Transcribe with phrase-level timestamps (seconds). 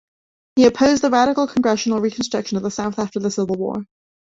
[0.55, 3.85] He opposed the radical congressional Reconstruction of the South after the Civil War.